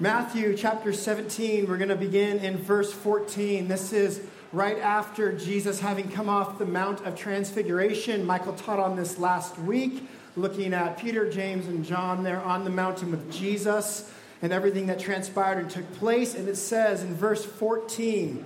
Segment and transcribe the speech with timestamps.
[0.00, 3.68] Matthew chapter 17, we're going to begin in verse 14.
[3.68, 8.26] This is right after Jesus having come off the Mount of Transfiguration.
[8.26, 12.70] Michael taught on this last week, looking at Peter, James, and John there on the
[12.70, 14.12] mountain with Jesus
[14.42, 16.34] and everything that transpired and took place.
[16.34, 18.44] And it says in verse 14,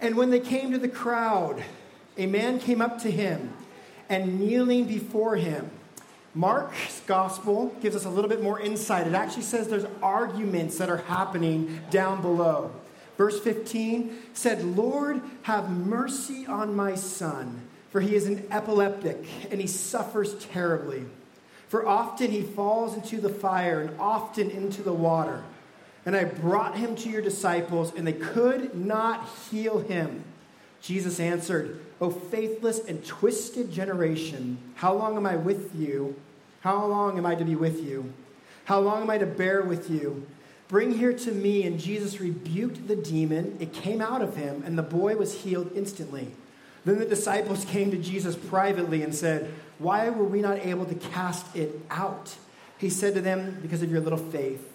[0.00, 1.64] And when they came to the crowd,
[2.16, 3.52] a man came up to him
[4.08, 5.72] and kneeling before him,
[6.36, 9.06] Mark's gospel gives us a little bit more insight.
[9.06, 12.72] It actually says there's arguments that are happening down below.
[13.16, 19.62] Verse 15 said, Lord, have mercy on my son, for he is an epileptic and
[19.62, 21.06] he suffers terribly.
[21.68, 25.42] For often he falls into the fire and often into the water.
[26.04, 30.22] And I brought him to your disciples, and they could not heal him.
[30.80, 36.14] Jesus answered, O faithless and twisted generation, how long am I with you?
[36.66, 38.12] How long am I to be with you?
[38.64, 40.26] How long am I to bear with you?
[40.66, 41.62] Bring here to me.
[41.62, 43.56] And Jesus rebuked the demon.
[43.60, 46.32] It came out of him, and the boy was healed instantly.
[46.84, 50.96] Then the disciples came to Jesus privately and said, Why were we not able to
[50.96, 52.34] cast it out?
[52.78, 54.68] He said to them, Because of your little faith.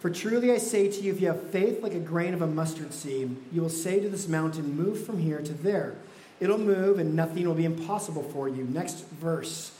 [0.00, 2.46] For truly I say to you, if you have faith like a grain of a
[2.46, 5.96] mustard seed, you will say to this mountain, Move from here to there.
[6.40, 8.64] It'll move, and nothing will be impossible for you.
[8.64, 9.72] Next verse.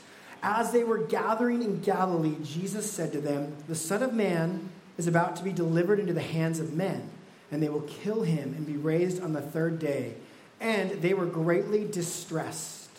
[0.47, 5.07] As they were gathering in Galilee, Jesus said to them, The Son of Man is
[5.07, 7.09] about to be delivered into the hands of men,
[7.49, 10.13] and they will kill him and be raised on the third day.
[10.61, 12.91] And they were greatly distressed.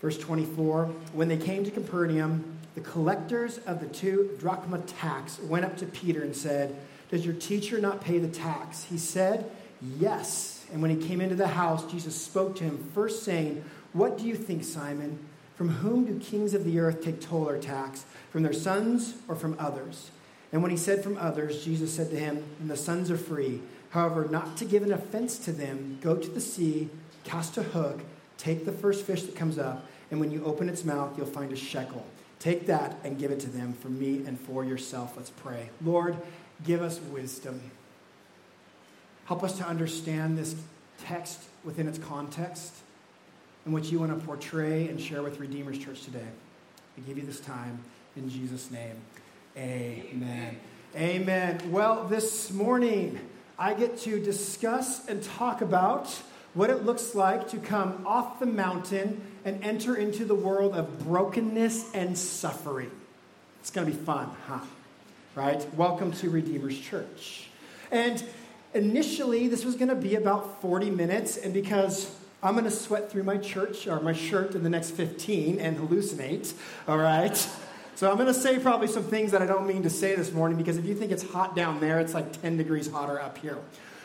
[0.00, 5.64] Verse 24 When they came to Capernaum, the collectors of the two drachma tax went
[5.64, 6.76] up to Peter and said,
[7.10, 8.84] Does your teacher not pay the tax?
[8.84, 9.50] He said,
[9.98, 10.64] Yes.
[10.72, 14.24] And when he came into the house, Jesus spoke to him, first saying, What do
[14.28, 15.18] you think, Simon?
[15.56, 18.04] From whom do kings of the earth take toll or tax?
[18.30, 20.10] From their sons or from others?
[20.52, 23.62] And when he said from others, Jesus said to him, And the sons are free.
[23.90, 26.90] However, not to give an offense to them, go to the sea,
[27.24, 28.02] cast a hook,
[28.36, 31.52] take the first fish that comes up, and when you open its mouth, you'll find
[31.52, 32.04] a shekel.
[32.38, 35.14] Take that and give it to them for me and for yourself.
[35.16, 35.70] Let's pray.
[35.82, 36.16] Lord,
[36.64, 37.70] give us wisdom.
[39.24, 40.54] Help us to understand this
[40.98, 42.74] text within its context
[43.66, 46.28] and what you want to portray and share with Redeemer's Church today.
[46.96, 47.80] I give you this time
[48.16, 48.94] in Jesus' name.
[49.56, 50.56] Amen.
[50.94, 51.60] Amen.
[51.72, 53.18] Well, this morning
[53.58, 56.06] I get to discuss and talk about
[56.54, 61.00] what it looks like to come off the mountain and enter into the world of
[61.00, 62.92] brokenness and suffering.
[63.60, 64.60] It's going to be fun, huh?
[65.34, 65.66] Right?
[65.74, 67.48] Welcome to Redeemer's Church.
[67.90, 68.22] And
[68.74, 73.10] initially, this was going to be about 40 minutes, and because I'm going to sweat
[73.10, 76.52] through my church or my shirt in the next 15 and hallucinate,
[76.86, 77.36] all right?
[77.94, 80.32] So I'm going to say probably some things that I don't mean to say this
[80.32, 83.38] morning because if you think it's hot down there, it's like 10 degrees hotter up
[83.38, 83.56] here.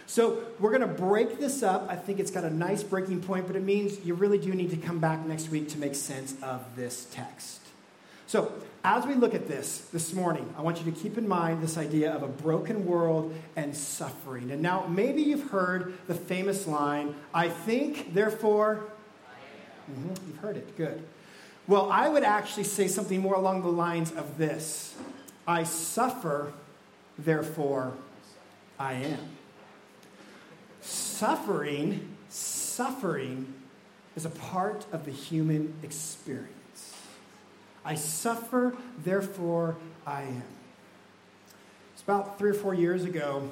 [0.07, 1.87] So we're going to break this up.
[1.89, 4.69] I think it's got a nice breaking point, but it means you really do need
[4.71, 7.59] to come back next week to make sense of this text.
[8.27, 8.51] So,
[8.83, 11.77] as we look at this this morning, I want you to keep in mind this
[11.77, 14.51] idea of a broken world and suffering.
[14.51, 18.83] And now, maybe you've heard the famous line, I think, therefore.
[19.91, 21.03] Mm-hmm, you've heard it, good.
[21.67, 24.95] Well, I would actually say something more along the lines of this
[25.47, 26.51] I suffer,
[27.17, 27.93] therefore
[28.79, 29.29] I am.
[30.81, 33.53] Suffering, suffering
[34.15, 36.60] is a part of the human experience.
[37.83, 39.75] I suffer, therefore
[40.05, 40.43] I am.
[41.93, 43.49] It's about three or four years ago.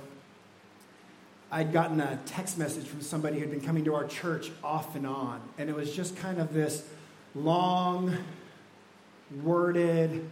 [1.51, 5.07] I'd gotten a text message from somebody who'd been coming to our church off and
[5.07, 5.41] on.
[5.57, 6.87] And it was just kind of this
[7.33, 8.17] long,
[9.43, 10.29] worded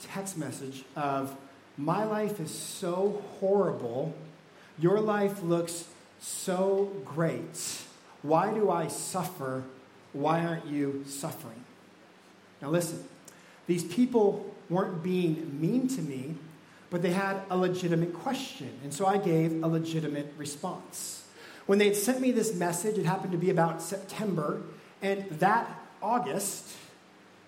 [0.00, 1.36] text message of,
[1.76, 4.14] My life is so horrible.
[4.78, 5.86] Your life looks
[6.20, 7.82] so great.
[8.22, 9.64] Why do I suffer?
[10.12, 11.64] Why aren't you suffering?
[12.60, 13.04] Now, listen,
[13.66, 16.34] these people weren't being mean to me,
[16.90, 18.70] but they had a legitimate question.
[18.82, 21.24] And so I gave a legitimate response.
[21.66, 24.62] When they had sent me this message, it happened to be about September,
[25.00, 25.68] and that
[26.02, 26.76] August,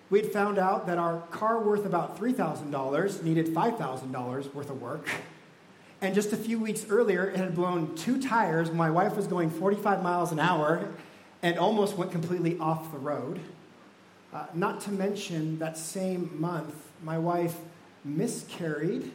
[0.09, 5.07] we had found out that our car worth about $3,000 needed $5,000 worth of work.
[6.01, 8.71] And just a few weeks earlier, it had blown two tires.
[8.71, 10.89] My wife was going 45 miles an hour
[11.41, 13.39] and almost went completely off the road.
[14.33, 17.55] Uh, not to mention that same month, my wife
[18.03, 19.11] miscarried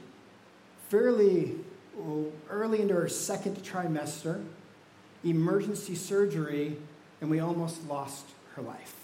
[0.89, 1.57] fairly
[2.49, 4.43] early into her second trimester,
[5.25, 6.77] emergency surgery,
[7.21, 8.25] and we almost lost
[8.55, 8.95] her life.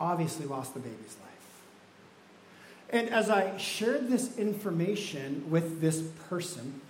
[0.00, 1.30] Obviously, lost the baby's life.
[2.88, 6.80] And as I shared this information with this person,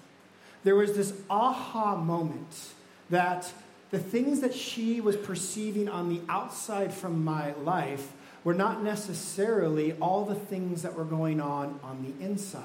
[0.62, 2.70] there was this aha moment
[3.10, 3.52] that
[3.90, 8.12] the things that she was perceiving on the outside from my life
[8.44, 12.64] were not necessarily all the things that were going on on the inside.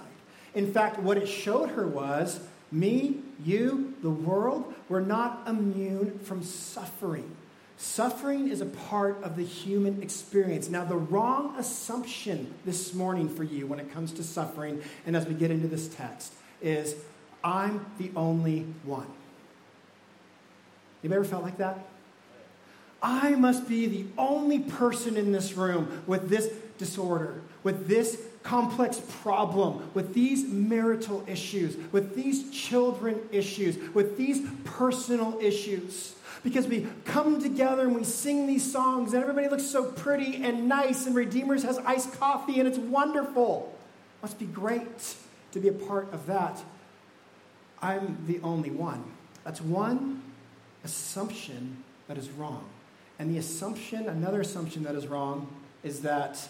[0.54, 2.40] In fact, what it showed her was
[2.72, 7.36] me, you, the world, were not immune from suffering.
[7.78, 10.70] Suffering is a part of the human experience.
[10.70, 15.26] Now, the wrong assumption this morning for you when it comes to suffering, and as
[15.26, 16.96] we get into this text, is
[17.44, 19.08] I'm the only one.
[21.06, 21.78] You ever felt like that?
[23.00, 29.00] I must be the only person in this room with this disorder, with this complex
[29.22, 36.16] problem, with these marital issues, with these children issues, with these personal issues.
[36.44, 40.68] Because we come together and we sing these songs, and everybody looks so pretty and
[40.68, 43.78] nice, and Redeemers has iced coffee, and it's wonderful.
[44.18, 45.16] It must be great
[45.52, 46.64] to be a part of that.
[47.80, 49.04] I'm the only one.
[49.44, 50.24] That's one
[50.86, 52.64] assumption that is wrong.
[53.20, 55.48] And the assumption, another assumption that is wrong,
[55.84, 56.48] is that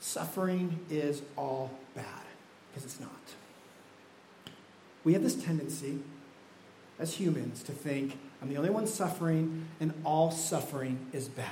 [0.00, 2.24] suffering is all bad,
[2.68, 3.10] because it's not.
[5.04, 6.00] We have this tendency
[6.98, 11.50] as humans to think, I'm the only one suffering, and all suffering is bad.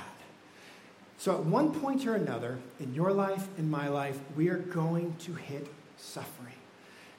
[1.17, 5.15] So, at one point or another, in your life, in my life, we are going
[5.19, 5.67] to hit
[5.97, 6.53] suffering.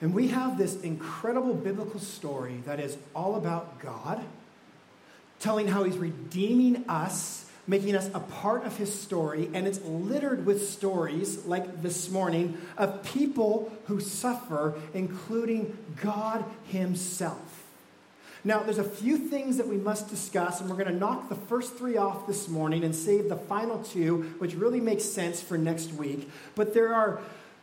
[0.01, 4.25] And we have this incredible biblical story that is all about God
[5.39, 10.47] telling how he's redeeming us, making us a part of his story, and it's littered
[10.47, 17.65] with stories like this morning of people who suffer, including God himself.
[18.45, 21.35] Now, there's a few things that we must discuss, and we're going to knock the
[21.35, 25.59] first three off this morning and save the final two, which really makes sense for
[25.59, 26.31] next week.
[26.55, 27.21] But there are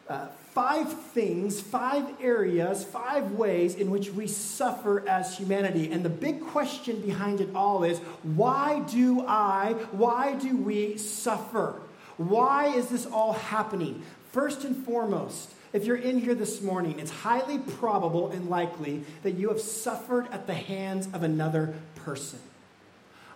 [0.09, 5.91] uh, five things, five areas, five ways in which we suffer as humanity.
[5.91, 11.81] And the big question behind it all is why do I, why do we suffer?
[12.17, 14.03] Why is this all happening?
[14.31, 19.31] First and foremost, if you're in here this morning, it's highly probable and likely that
[19.31, 22.39] you have suffered at the hands of another person.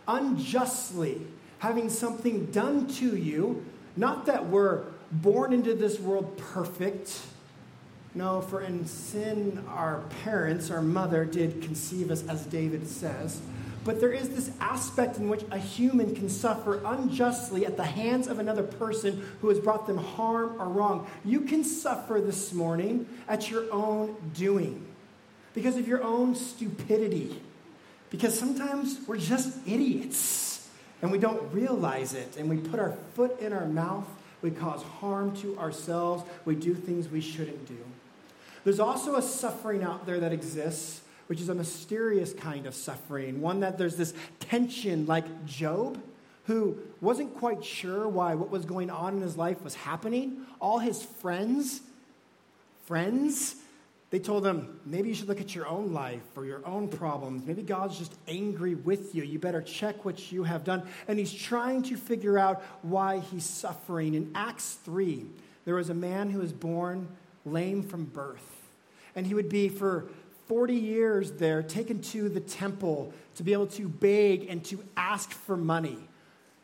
[0.07, 1.21] Unjustly
[1.59, 3.65] having something done to you,
[3.95, 7.21] not that we're born into this world perfect.
[8.13, 13.41] No, for in sin, our parents, our mother, did conceive us, as David says.
[13.87, 18.27] But there is this aspect in which a human can suffer unjustly at the hands
[18.27, 21.07] of another person who has brought them harm or wrong.
[21.23, 24.85] You can suffer this morning at your own doing
[25.53, 27.41] because of your own stupidity.
[28.09, 30.67] Because sometimes we're just idiots
[31.01, 34.07] and we don't realize it and we put our foot in our mouth
[34.41, 36.23] we cause harm to ourselves.
[36.45, 37.77] We do things we shouldn't do.
[38.63, 43.41] There's also a suffering out there that exists, which is a mysterious kind of suffering,
[43.41, 46.01] one that there's this tension, like Job,
[46.45, 50.45] who wasn't quite sure why what was going on in his life was happening.
[50.59, 51.81] All his friends,
[52.85, 53.55] friends,
[54.09, 57.45] they told him, maybe you should look at your own life or your own problems.
[57.45, 59.23] Maybe God's just angry with you.
[59.23, 60.83] You better check what you have done.
[61.09, 64.13] And he's trying to figure out why he's suffering.
[64.13, 65.25] In Acts 3,
[65.65, 67.09] there was a man who was born
[67.43, 68.61] lame from birth.
[69.13, 70.07] And he would be, for
[70.47, 75.31] 40 years there, taken to the temple to be able to beg and to ask
[75.31, 75.97] for money,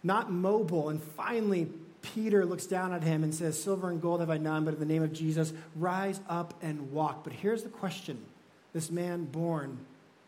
[0.02, 0.88] not mobile.
[0.88, 1.70] And finally,
[2.04, 4.80] Peter looks down at him and says, Silver and gold have I none, but in
[4.80, 7.24] the name of Jesus, rise up and walk.
[7.24, 8.24] But here's the question
[8.74, 9.80] this man born,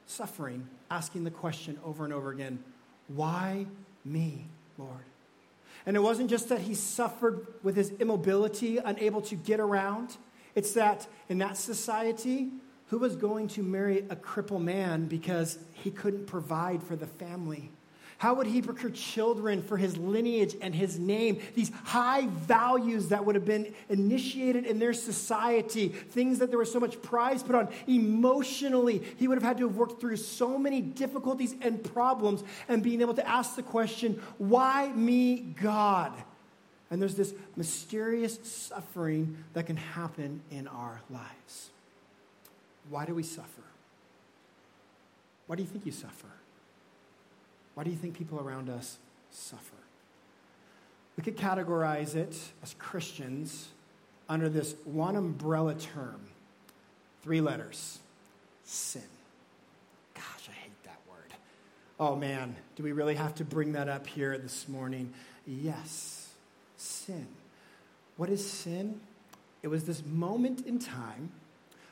[0.07, 2.63] suffering, asking the question over and over again
[3.07, 3.67] Why
[4.03, 5.05] me, Lord?
[5.85, 10.17] And it wasn't just that he suffered with his immobility, unable to get around.
[10.55, 12.49] It's that in that society,
[12.87, 17.71] who was going to marry a crippled man because he couldn't provide for the family?
[18.17, 21.39] How would he procure children for his lineage and his name?
[21.53, 26.71] These high values that would have been initiated in their society, things that there was
[26.71, 27.67] so much prize put on.
[27.87, 32.81] Emotionally, he would have had to have worked through so many difficulties and problems and
[32.81, 36.13] being able to ask the question, Why me, God?
[36.89, 41.71] And there's this mysterious suffering that can happen in our lives.
[42.89, 43.63] Why do we suffer?
[45.47, 46.27] Why do you think you suffer?
[47.75, 48.97] Why do you think people around us
[49.31, 49.75] suffer?
[51.17, 53.69] We could categorize it as Christians
[54.27, 56.19] under this one umbrella term
[57.21, 57.99] three letters
[58.63, 59.01] sin.
[60.13, 61.33] Gosh, I hate that word.
[61.99, 65.13] Oh man, do we really have to bring that up here this morning?
[65.45, 66.29] Yes,
[66.77, 67.27] sin.
[68.17, 68.99] What is sin?
[69.63, 71.31] It was this moment in time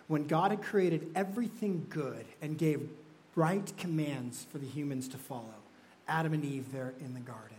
[0.07, 2.89] when God had created everything good and gave
[3.35, 5.62] right commands for the humans to follow.
[6.07, 7.49] Adam and Eve there in the garden.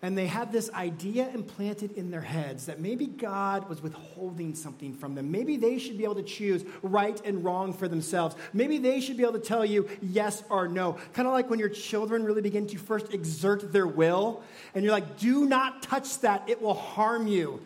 [0.00, 4.94] And they had this idea implanted in their heads that maybe God was withholding something
[4.94, 5.32] from them.
[5.32, 8.36] Maybe they should be able to choose right and wrong for themselves.
[8.52, 10.98] Maybe they should be able to tell you yes or no.
[11.14, 14.40] Kind of like when your children really begin to first exert their will,
[14.72, 17.60] and you're like, do not touch that, it will harm you.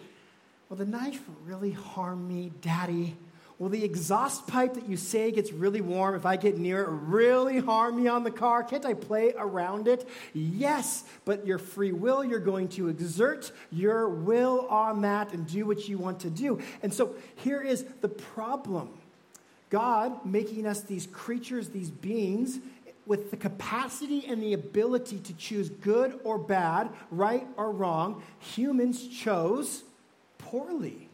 [0.70, 3.14] Well, the knife really harm me, Daddy.
[3.62, 6.88] Will the exhaust pipe that you say gets really warm if I get near it
[6.88, 8.64] really harm me on the car?
[8.64, 10.08] Can't I play around it?
[10.34, 15.64] Yes, but your free will, you're going to exert your will on that and do
[15.64, 16.60] what you want to do.
[16.82, 18.90] And so here is the problem
[19.70, 22.58] God making us these creatures, these beings,
[23.06, 29.06] with the capacity and the ability to choose good or bad, right or wrong, humans
[29.06, 29.84] chose
[30.38, 31.10] poorly.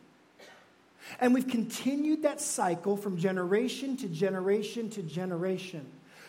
[1.21, 5.87] And we've continued that cycle from generation to generation to generation.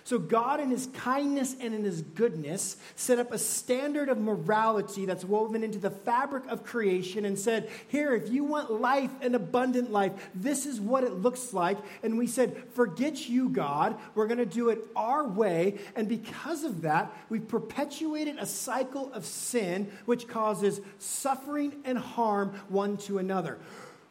[0.09, 5.05] So, God, in His kindness and in His goodness, set up a standard of morality
[5.05, 9.36] that's woven into the fabric of creation and said, Here, if you want life and
[9.36, 11.77] abundant life, this is what it looks like.
[12.01, 14.00] And we said, Forget you, God.
[14.15, 15.77] We're going to do it our way.
[15.95, 22.55] And because of that, we've perpetuated a cycle of sin which causes suffering and harm
[22.67, 23.59] one to another.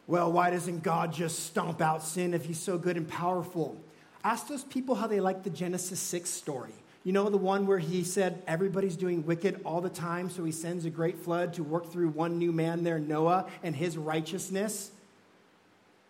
[0.09, 3.77] Well, why doesn't God just stomp out sin if he's so good and powerful?
[4.23, 6.73] Ask those people how they like the Genesis 6 story.
[7.03, 10.51] You know, the one where he said everybody's doing wicked all the time, so he
[10.51, 14.89] sends a great flood to work through one new man there, Noah, and his righteousness?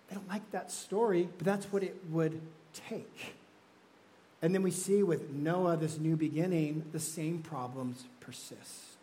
[0.07, 2.39] They don't like that story, but that's what it would
[2.73, 3.35] take.
[4.41, 8.95] And then we see with Noah, this new beginning, the same problems persist.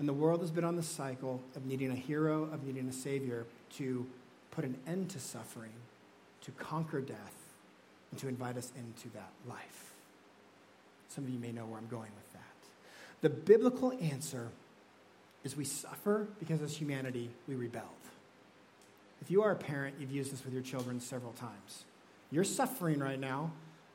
[0.00, 2.92] And the world has been on the cycle of needing a hero, of needing a
[2.92, 3.46] savior
[3.76, 4.06] to
[4.50, 5.72] put an end to suffering,
[6.42, 7.34] to conquer death,
[8.10, 9.92] and to invite us into that life.
[11.08, 12.42] Some of you may know where I'm going with that.
[13.20, 14.48] The biblical answer
[15.44, 17.84] is we suffer because as humanity, we rebelled.
[19.20, 21.84] If you are a parent, you've used this with your children several times.
[22.30, 23.50] You're suffering right now,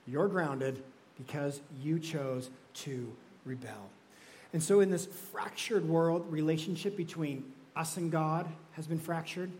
[0.07, 0.83] you're grounded
[1.17, 3.11] because you chose to
[3.45, 3.89] rebel.
[4.51, 7.43] And so, in this fractured world, relationship between
[7.75, 9.51] us and God has been fractured.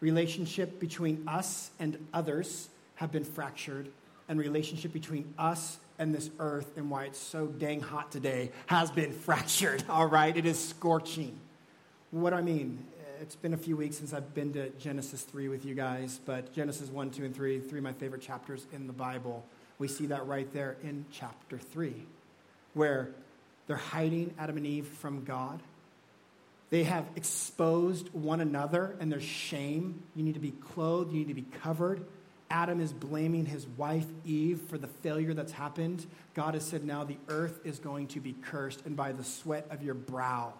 [0.00, 3.88] Relationship between us and others have been fractured.
[4.28, 8.90] And relationship between us and this earth and why it's so dang hot today has
[8.90, 9.84] been fractured.
[9.88, 11.38] All right, it is scorching.
[12.10, 12.84] What do I mean,
[13.20, 16.52] it's been a few weeks since I've been to Genesis 3 with you guys, but
[16.52, 19.44] Genesis 1, 2, and 3, three of my favorite chapters in the Bible.
[19.78, 21.94] We see that right there in chapter 3,
[22.74, 23.10] where
[23.66, 25.60] they're hiding Adam and Eve from God.
[26.70, 30.02] They have exposed one another and their shame.
[30.14, 32.04] You need to be clothed, you need to be covered.
[32.48, 36.06] Adam is blaming his wife Eve for the failure that's happened.
[36.34, 39.66] God has said, Now the earth is going to be cursed, and by the sweat
[39.70, 40.54] of your brow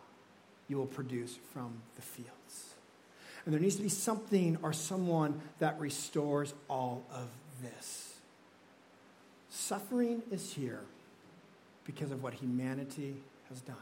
[0.68, 2.74] you will produce from the fields.
[3.44, 7.28] And there needs to be something or someone that restores all of
[7.62, 8.14] this.
[9.48, 10.80] Suffering is here
[11.84, 13.16] because of what humanity
[13.48, 13.76] has done.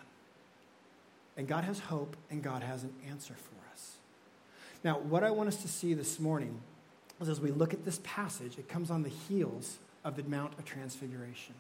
[1.37, 3.97] And God has hope, and God has an answer for us.
[4.85, 6.61] Now, what I want us to see this morning
[7.21, 10.57] is as we look at this passage, it comes on the heels of the Mount
[10.59, 11.55] of Transfiguration.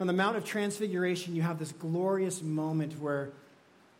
[0.00, 3.30] On the Mount of Transfiguration, you have this glorious moment where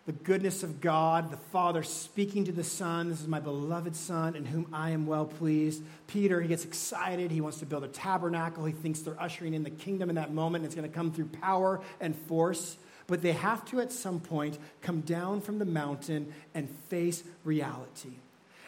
[0.06, 3.10] the goodness of God, the Father speaking to the Son.
[3.10, 5.82] This is my beloved Son in whom I am well pleased.
[6.06, 7.30] Peter, he gets excited.
[7.30, 8.64] He wants to build a tabernacle.
[8.64, 10.64] He thinks they're ushering in the kingdom in that moment.
[10.64, 12.76] and It's going to come through power and force.
[13.10, 18.12] But they have to, at some point, come down from the mountain and face reality.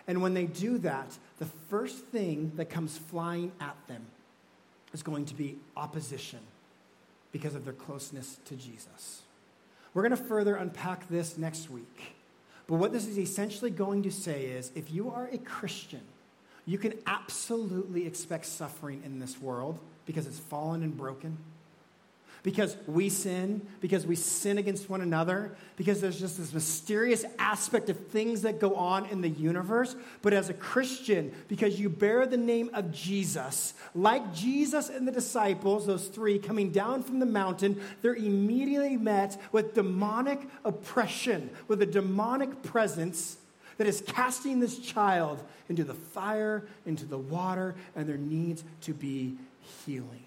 [0.08, 4.04] And when they do that, the first thing that comes flying at them
[4.92, 6.40] is going to be opposition
[7.30, 9.22] because of their closeness to Jesus.
[9.94, 12.16] We're going to further unpack this next week.
[12.66, 16.02] But what this is essentially going to say is if you are a Christian,
[16.66, 21.38] you can absolutely expect suffering in this world because it's fallen and broken
[22.42, 27.88] because we sin, because we sin against one another, because there's just this mysterious aspect
[27.88, 29.94] of things that go on in the universe.
[30.22, 35.12] But as a Christian, because you bear the name of Jesus, like Jesus and the
[35.12, 41.80] disciples, those three coming down from the mountain, they're immediately met with demonic oppression, with
[41.80, 43.36] a demonic presence
[43.78, 48.92] that is casting this child into the fire, into the water, and there needs to
[48.92, 49.36] be
[49.86, 50.24] healing.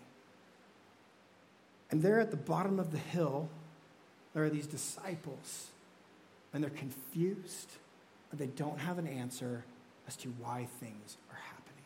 [1.91, 3.49] And there at the bottom of the hill,
[4.33, 5.67] there are these disciples,
[6.53, 7.71] and they're confused,
[8.31, 9.63] and they don't have an answer
[10.07, 11.83] as to why things are happening.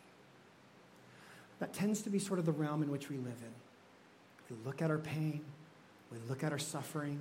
[1.60, 3.54] That tends to be sort of the realm in which we live in.
[4.50, 5.42] We look at our pain,
[6.12, 7.20] we look at our suffering,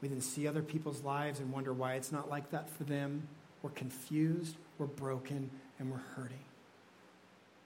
[0.00, 3.28] we then see other people's lives and wonder why it's not like that for them.
[3.62, 6.44] We're confused, we're broken, and we're hurting.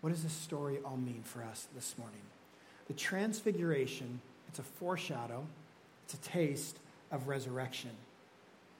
[0.00, 2.22] What does this story all mean for us this morning?
[2.90, 5.46] The transfiguration, it's a foreshadow,
[6.04, 6.76] it's a taste
[7.12, 7.92] of resurrection.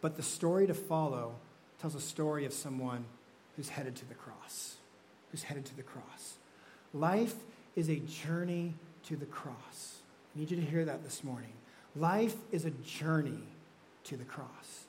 [0.00, 1.34] But the story to follow
[1.80, 3.04] tells a story of someone
[3.54, 4.74] who's headed to the cross.
[5.30, 6.38] Who's headed to the cross.
[6.92, 7.36] Life
[7.76, 8.74] is a journey
[9.04, 9.98] to the cross.
[10.34, 11.52] I need you to hear that this morning.
[11.94, 13.44] Life is a journey
[14.02, 14.86] to the cross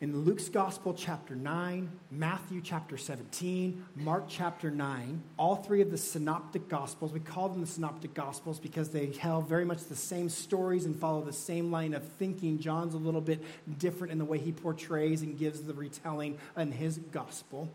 [0.00, 5.96] in Luke's Gospel, chapter 9, Matthew, chapter 17, Mark, chapter 9, all three of the
[5.96, 10.28] synoptic Gospels, we call them the synoptic Gospels because they tell very much the same
[10.28, 12.58] stories and follow the same line of thinking.
[12.58, 13.42] John's a little bit
[13.78, 17.70] different in the way he portrays and gives the retelling in his Gospel.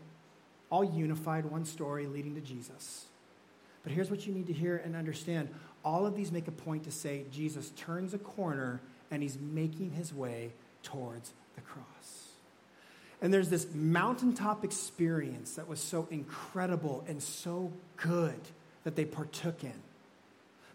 [0.68, 3.06] All unified, one story leading to Jesus.
[3.82, 5.48] But here's what you need to hear and understand
[5.82, 9.92] all of these make a point to say Jesus turns a corner and he's making
[9.92, 12.28] his way towards the cross.
[13.22, 18.40] And there's this mountaintop experience that was so incredible and so good
[18.84, 19.74] that they partook in.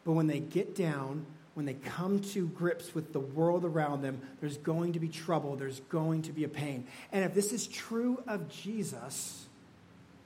[0.04, 1.25] But when they get down,
[1.56, 5.56] when they come to grips with the world around them, there's going to be trouble,
[5.56, 6.86] there's going to be a pain.
[7.12, 9.48] And if this is true of Jesus,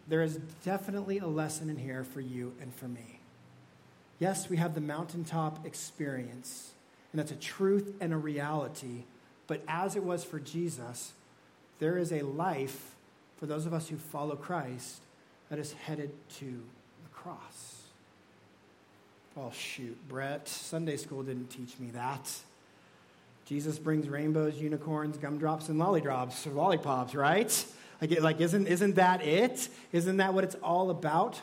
[0.09, 3.19] there is definitely a lesson in here for you and for me.
[4.17, 6.73] Yes, we have the mountaintop experience,
[7.13, 9.03] and that's a truth and a reality.
[9.49, 11.11] But as it was for Jesus,
[11.79, 12.95] there is a life
[13.37, 15.01] for those of us who follow Christ
[15.49, 17.81] that is headed to the cross.
[19.35, 22.31] Oh, shoot, Brett, Sunday school didn't teach me that.
[23.45, 27.65] Jesus brings rainbows, unicorns, gumdrops, and lollipops, lollipops, right?
[28.01, 29.67] Like, like isn't, isn't that it?
[29.91, 31.41] Isn't that what it's all about?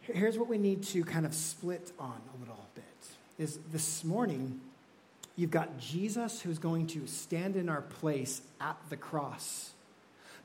[0.00, 2.84] Here's what we need to kind of split on a little bit.
[3.38, 4.60] Is this morning,
[5.36, 9.72] You've got Jesus who's going to stand in our place at the cross.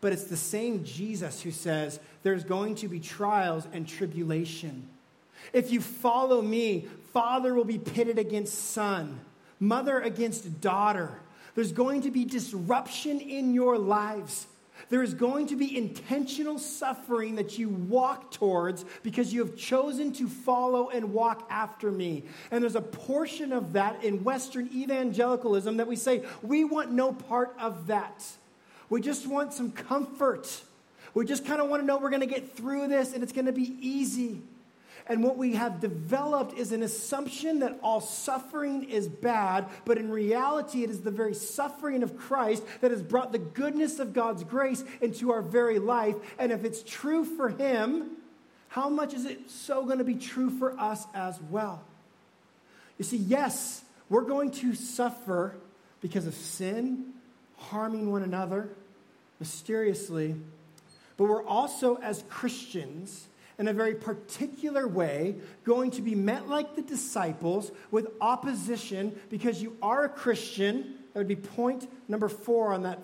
[0.01, 4.89] But it's the same Jesus who says there's going to be trials and tribulation.
[5.53, 9.19] If you follow me, father will be pitted against son,
[9.59, 11.19] mother against daughter.
[11.55, 14.47] There's going to be disruption in your lives.
[14.89, 20.11] There is going to be intentional suffering that you walk towards because you have chosen
[20.13, 22.23] to follow and walk after me.
[22.51, 27.13] And there's a portion of that in Western evangelicalism that we say, we want no
[27.13, 28.25] part of that.
[28.89, 30.61] We just want some comfort.
[31.13, 33.33] We just kind of want to know we're going to get through this and it's
[33.33, 34.41] going to be easy.
[35.11, 40.09] And what we have developed is an assumption that all suffering is bad, but in
[40.09, 44.45] reality, it is the very suffering of Christ that has brought the goodness of God's
[44.45, 46.15] grace into our very life.
[46.39, 48.11] And if it's true for Him,
[48.69, 51.83] how much is it so going to be true for us as well?
[52.97, 55.57] You see, yes, we're going to suffer
[55.99, 57.07] because of sin,
[57.57, 58.69] harming one another
[59.41, 60.37] mysteriously,
[61.17, 63.27] but we're also, as Christians,
[63.61, 69.61] in a very particular way, going to be met like the disciples with opposition because
[69.61, 70.95] you are a Christian.
[71.13, 72.97] That would be point number four on that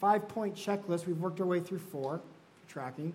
[0.00, 1.06] five point checklist.
[1.06, 2.22] We've worked our way through four,
[2.68, 3.12] tracking.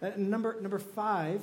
[0.00, 1.42] Uh, number, number five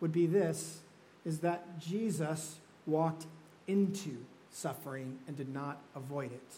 [0.00, 0.80] would be this
[1.24, 3.26] is that Jesus walked
[3.68, 4.16] into
[4.50, 6.54] suffering and did not avoid it.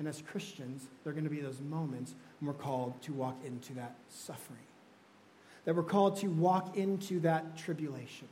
[0.00, 3.36] And as Christians, there are going to be those moments when we're called to walk
[3.46, 4.58] into that suffering
[5.64, 8.28] that we're called to walk into that tribulation.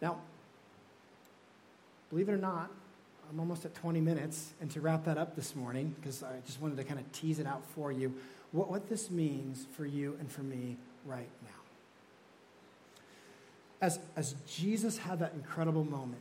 [0.00, 0.18] Now,
[2.10, 2.70] believe it or not,
[3.30, 6.60] I'm almost at 20 minutes, and to wrap that up this morning, because I just
[6.60, 8.12] wanted to kind of tease it out for you,
[8.50, 11.48] what, what this means for you and for me right now.
[13.80, 16.20] As, as Jesus had that incredible moment,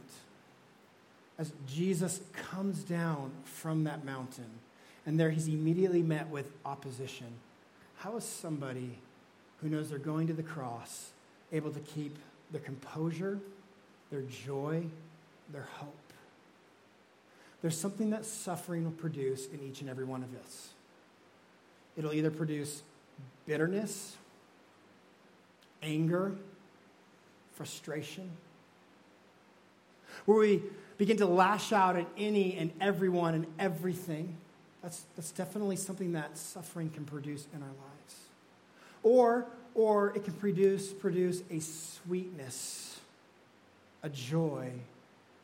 [1.38, 4.50] as Jesus comes down from that mountain,
[5.06, 7.28] and there he's immediately met with opposition,
[7.98, 9.00] how is somebody
[9.62, 11.12] who knows they're going to the cross,
[11.52, 12.18] able to keep
[12.52, 13.40] their composure,
[14.10, 14.84] their joy,
[15.52, 15.96] their hope.
[17.62, 20.70] There's something that suffering will produce in each and every one of us.
[21.96, 22.82] It'll either produce
[23.46, 24.16] bitterness,
[25.84, 26.32] anger,
[27.54, 28.32] frustration,
[30.26, 30.64] where we
[30.98, 34.38] begin to lash out at any and everyone and everything.
[34.82, 38.16] That's, that's definitely something that suffering can produce in our lives.
[39.04, 43.00] Or, or it can produce, produce a sweetness,
[44.04, 44.72] a joy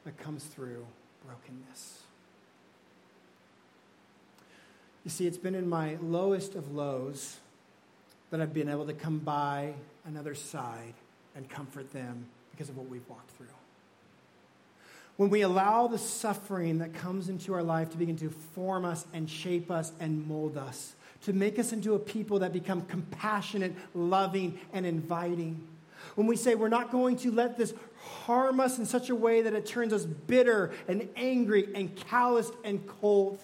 [0.05, 0.85] that comes through
[1.25, 2.01] brokenness.
[5.03, 7.37] You see, it's been in my lowest of lows
[8.29, 9.73] that I've been able to come by
[10.05, 10.93] another side
[11.35, 13.47] and comfort them because of what we've walked through.
[15.15, 19.05] When we allow the suffering that comes into our life to begin to form us
[19.13, 20.93] and shape us and mold us,
[21.27, 25.61] to make us into a people that become compassionate, loving, and inviting.
[26.15, 29.41] When we say we're not going to let this harm us in such a way
[29.41, 33.43] that it turns us bitter and angry and calloused and cold.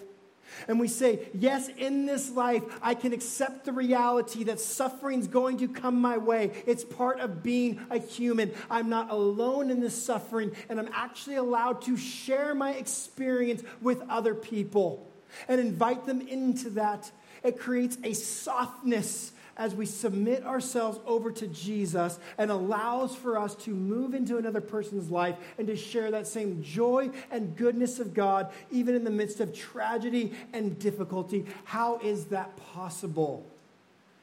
[0.66, 5.58] And we say, yes, in this life, I can accept the reality that suffering's going
[5.58, 6.52] to come my way.
[6.66, 8.50] It's part of being a human.
[8.70, 14.00] I'm not alone in this suffering, and I'm actually allowed to share my experience with
[14.08, 15.06] other people
[15.48, 17.10] and invite them into that.
[17.44, 23.54] It creates a softness as we submit ourselves over to Jesus and allows for us
[23.54, 28.14] to move into another person's life and to share that same joy and goodness of
[28.14, 31.44] God, even in the midst of tragedy and difficulty.
[31.64, 33.46] How is that possible?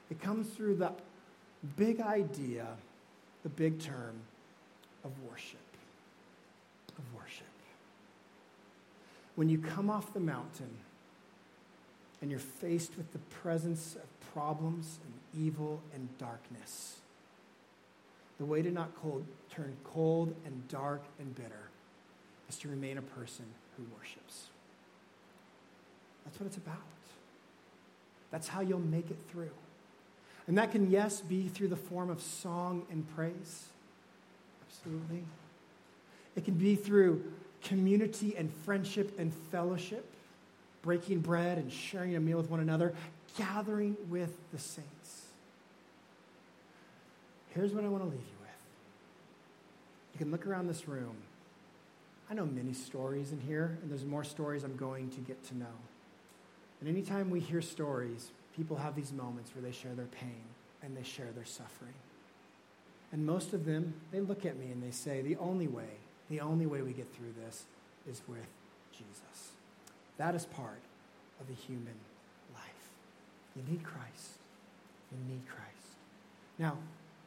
[0.09, 0.91] It comes through the
[1.77, 2.67] big idea,
[3.43, 4.15] the big term
[5.05, 5.59] of worship.
[6.97, 7.45] Of worship.
[9.35, 10.71] When you come off the mountain
[12.21, 16.97] and you're faced with the presence of problems and evil and darkness.
[18.37, 21.69] The way to not cold, turn cold and dark and bitter
[22.49, 23.45] is to remain a person
[23.77, 24.47] who worships.
[26.25, 26.77] That's what it's about.
[28.31, 29.51] That's how you'll make it through.
[30.47, 33.65] And that can, yes, be through the form of song and praise.
[34.67, 35.23] Absolutely.
[36.35, 37.23] It can be through
[37.61, 40.05] community and friendship and fellowship,
[40.81, 42.93] breaking bread and sharing a meal with one another,
[43.37, 45.27] gathering with the saints.
[47.49, 48.49] Here's what I want to leave you with.
[50.13, 51.15] You can look around this room.
[52.29, 55.57] I know many stories in here, and there's more stories I'm going to get to
[55.57, 55.65] know.
[56.79, 60.41] And anytime we hear stories, people have these moments where they share their pain
[60.81, 61.93] and they share their suffering.
[63.11, 66.39] And most of them, they look at me and they say, the only way, the
[66.39, 67.65] only way we get through this
[68.09, 68.47] is with
[68.93, 69.30] Jesus.
[70.21, 70.81] That is part
[71.39, 71.97] of the human
[72.53, 72.89] life.
[73.55, 74.37] You need Christ.
[75.11, 75.97] You need Christ.
[76.57, 76.77] Now,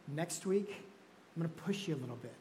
[0.08, 0.68] Next week,
[1.34, 2.32] I'm going to push you a little bit.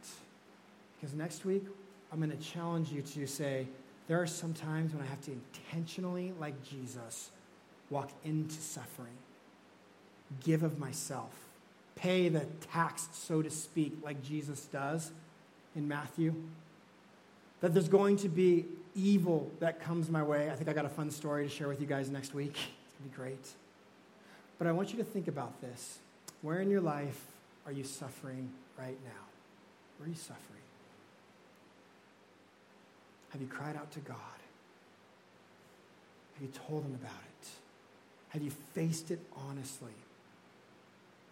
[1.00, 1.64] Because next week,
[2.12, 3.68] I'm going to challenge you to say,
[4.08, 7.32] there are some times when I have to intentionally, like Jesus,
[7.90, 9.18] walk into suffering,
[10.44, 11.32] give of myself,
[11.96, 15.12] pay the tax, so to speak, like Jesus does
[15.76, 16.36] in Matthew.
[17.64, 20.52] That there's going to be evil that comes my way.
[20.52, 22.58] I think I got a fun story to share with you guys next week.
[22.58, 23.48] It's going to be great.
[24.60, 26.00] But I want you to think about this.
[26.42, 27.22] Where in your life
[27.66, 29.22] are you suffering right now?
[29.98, 30.60] Where are you suffering?
[33.30, 34.18] Have you cried out to God?
[36.34, 37.48] Have you told Him about it?
[38.32, 39.96] Have you faced it honestly?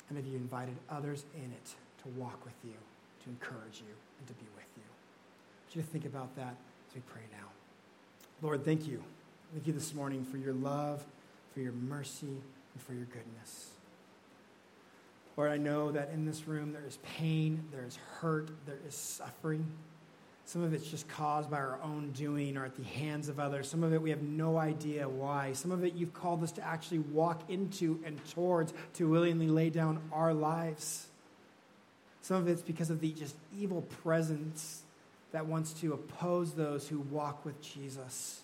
[0.08, 2.78] And have you invited others in it to walk with you,
[3.26, 4.71] to encourage you, and to be with you?
[5.74, 6.54] You to think about that
[6.90, 7.48] as we pray now.
[8.42, 9.02] Lord, thank you.
[9.54, 11.02] Thank you this morning for your love,
[11.54, 13.70] for your mercy, and for your goodness.
[15.38, 18.96] Lord, I know that in this room there is pain, there is hurt, there is
[18.96, 19.66] suffering.
[20.44, 23.70] Some of it's just caused by our own doing or at the hands of others.
[23.70, 25.54] Some of it we have no idea why.
[25.54, 29.70] Some of it you've called us to actually walk into and towards to willingly lay
[29.70, 31.08] down our lives.
[32.22, 34.84] Some of it's because of the just evil presence
[35.32, 38.42] that wants to oppose those who walk with Jesus.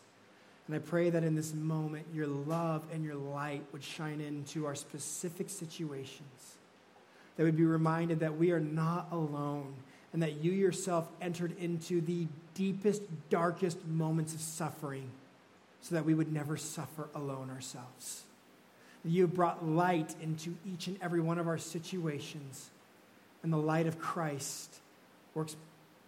[0.67, 4.65] And I pray that in this moment, your love and your light would shine into
[4.65, 6.55] our specific situations
[7.37, 9.73] that we'd be reminded that we are not alone
[10.11, 15.09] and that you yourself entered into the deepest, darkest moments of suffering
[15.81, 18.23] so that we would never suffer alone ourselves.
[19.05, 22.69] You have brought light into each and every one of our situations,
[23.43, 24.75] and the light of Christ
[25.33, 25.55] works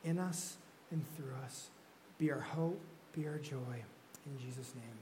[0.04, 0.58] in us
[0.92, 1.70] and through us.
[2.18, 2.80] Be our hope,
[3.14, 3.84] be our joy.
[4.26, 4.99] In Jesus' name.